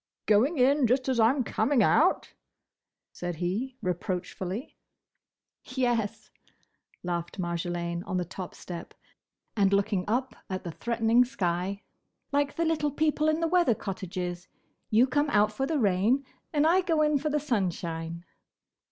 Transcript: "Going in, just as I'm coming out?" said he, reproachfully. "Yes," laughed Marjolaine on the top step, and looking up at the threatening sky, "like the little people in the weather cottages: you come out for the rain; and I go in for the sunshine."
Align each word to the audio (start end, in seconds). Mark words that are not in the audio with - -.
"Going 0.25 0.57
in, 0.57 0.87
just 0.87 1.07
as 1.09 1.19
I'm 1.19 1.43
coming 1.43 1.83
out?" 1.83 2.33
said 3.11 3.35
he, 3.35 3.77
reproachfully. 3.83 4.75
"Yes," 5.63 6.31
laughed 7.03 7.37
Marjolaine 7.39 8.01
on 8.07 8.17
the 8.17 8.25
top 8.25 8.55
step, 8.55 8.95
and 9.55 9.71
looking 9.71 10.05
up 10.07 10.35
at 10.49 10.63
the 10.63 10.71
threatening 10.71 11.23
sky, 11.23 11.83
"like 12.31 12.55
the 12.55 12.65
little 12.65 12.89
people 12.89 13.29
in 13.29 13.41
the 13.41 13.47
weather 13.47 13.75
cottages: 13.75 14.47
you 14.89 15.05
come 15.05 15.29
out 15.29 15.51
for 15.53 15.67
the 15.67 15.77
rain; 15.77 16.25
and 16.51 16.65
I 16.65 16.81
go 16.81 17.03
in 17.03 17.19
for 17.19 17.29
the 17.29 17.39
sunshine." 17.39 18.25